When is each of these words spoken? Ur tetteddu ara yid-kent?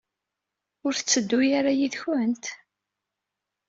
Ur 0.85 0.93
tetteddu 0.95 1.39
ara 1.57 1.71
yid-kent? 1.79 2.45